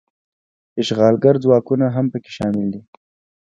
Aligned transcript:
اشغالګر 0.81 1.35
ځواکونه 1.43 1.85
هم 1.95 2.05
پکې 2.13 2.31
شامل 2.37 2.65
دي. 2.73 2.81